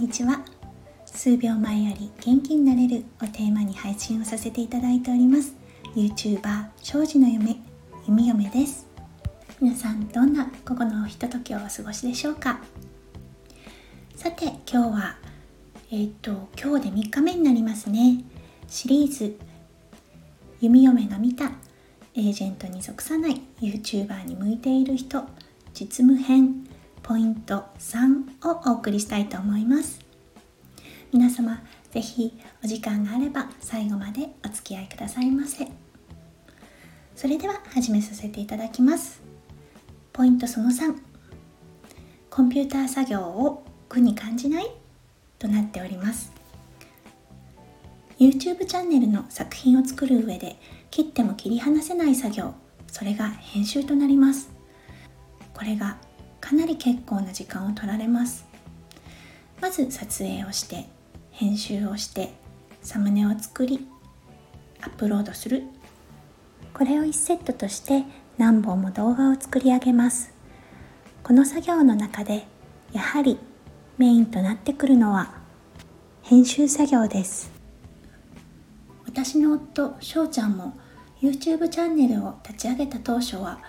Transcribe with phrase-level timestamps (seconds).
[0.00, 0.40] にちは。
[1.04, 5.54] 数秒前より元気になれるをテーマに配信をさせていただいております。
[5.94, 7.58] YouTuber 庄司の嫁
[8.06, 8.86] 弓嫁です。
[9.60, 12.60] 皆さんどんな午後のひとときをお過ごしでしょうか？
[14.16, 15.16] さて今日は
[15.90, 18.24] えっ、ー、と今日で3日目になりますね。
[18.68, 19.36] シリーズ
[20.62, 21.52] 弓嫁が見た
[22.14, 25.26] エージェントに属さない YouTuber に向いている人
[25.74, 26.69] 実務編。
[27.10, 29.98] ポイント3をお送りしたいと思います。
[31.12, 31.60] 皆様
[31.90, 35.66] ぜひお時間があれば最後までお付き合いくださいませ。
[37.16, 39.20] それでは始めさせていただきます。
[40.12, 40.94] ポイントその3
[42.30, 44.70] コンピューター作業を苦に感じない？
[45.40, 46.32] となっております。
[48.20, 50.60] YouTube チャンネルの作品を作る上で
[50.92, 52.54] 切っても切り離せない作業。
[52.86, 54.52] それが編集となります。
[55.52, 55.98] これが
[56.50, 58.44] かなり結構な時間を取られます。
[59.60, 60.86] まず撮影をして
[61.30, 62.32] 編集をして
[62.82, 63.86] サムネを作り
[64.80, 65.62] アップロードする。
[66.74, 68.02] これを1セットとして
[68.36, 70.32] 何本も動画を作り上げます。
[71.22, 72.48] この作業の中で
[72.92, 73.38] やはり
[73.96, 75.32] メインとなってくるのは
[76.22, 77.52] 編集作業です。
[79.06, 80.76] 私の夫翔ちゃんも
[81.22, 83.60] YouTube チャンネルを立ち上げた当初は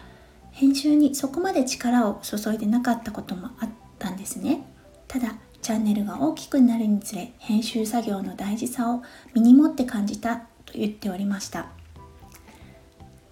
[0.51, 4.65] 編集にそこまで力を注いでなかったこともあったんですね。
[5.07, 11.67] ただチャンネルが大きくなるにつれ編集作業の大事さを身に持って感じたと言っておりました。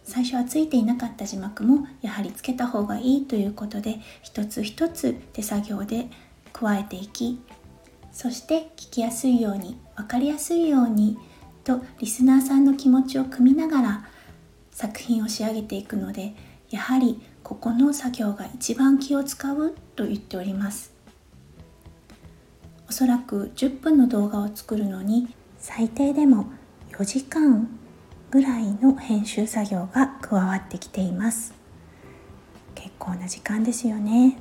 [0.09, 6.07] 最初はついていなかった字幕もやはりつけた方がいいということで一つ一つ手作業で
[6.51, 7.39] 加えていき
[8.11, 11.19] そして聞きやすいように分かりやすいように
[11.63, 14.05] とリスナーさんの気持ちを組みながら
[14.71, 16.33] 作品を仕上げていくので
[16.69, 20.93] やはりここの作業が一番気を使うと言っております。
[22.87, 26.47] おそらく10分の動画を作るのに最低でも
[26.91, 27.69] 4時間
[28.31, 31.53] ぐらいの編集作業が加わってきています。
[32.75, 34.37] 結構な時間ですよね。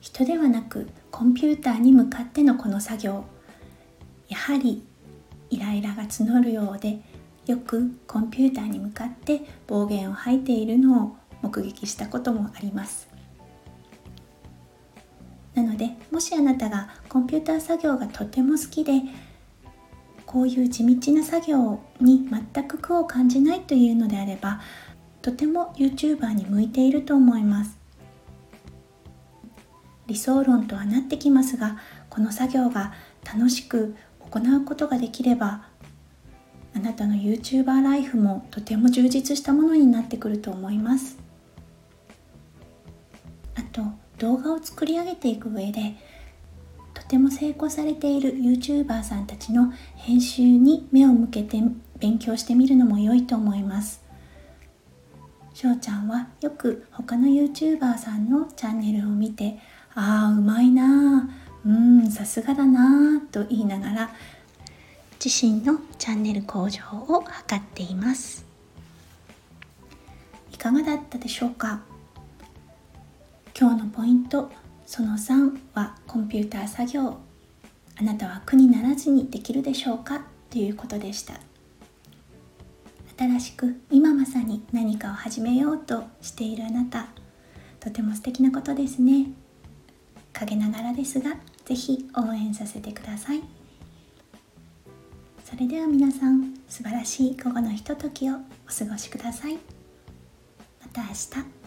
[0.00, 3.24] 人ではなくコンピューターに向かってのこの作業。
[4.28, 4.82] やはり
[5.50, 7.00] イライラが募るようで
[7.48, 13.08] よくコンピューターに向かって暴言を吐いているのを目撃したこともあります。
[15.54, 19.00] なのでもしあなたがコンピューター作業がとても好きで
[20.26, 24.60] こういう地道な作業に全く苦を感じないというのであれば
[25.22, 27.78] とても YouTuber に向いていると思います。
[30.06, 31.78] 理想論とはなってきますが
[32.10, 32.92] この作業が
[33.24, 35.64] 楽しく行うことができれば
[36.78, 41.18] あなたの YouTuber ライフもとても充実したものになってくると思います。
[43.56, 43.82] あと
[44.18, 45.96] 動画を作り上げていく上で
[46.94, 51.60] とても成功されている YouTuber さんたちの編集に目を向けて
[51.98, 54.04] 勉強してみるのも良いと思います。
[55.54, 59.58] しょうちゃんはよく他の YouTuber さんのチャンネルを見て
[59.96, 61.28] ああうまいなあ
[61.66, 64.10] うんさすがだなあと言いながら
[65.24, 68.46] 自身のチャンネル向上を図っています。
[70.52, 71.80] いかがだったでしょうか？
[73.58, 74.50] 今日のポイント
[74.86, 77.18] その3はコンピューター作業。
[78.00, 80.22] あなたは苦にならずにできるでしょうか？
[80.50, 81.34] ということでした。
[83.18, 87.08] 新しく今まさに何かを始めようとしているあなた。
[87.80, 89.32] とても素敵なことですね。
[90.32, 93.42] 陰ながらですが是非応援させてください。
[95.48, 98.38] それでは皆さん素晴らしい午後のひとときをお
[98.70, 99.54] 過ごしください。
[99.54, 101.57] また明日。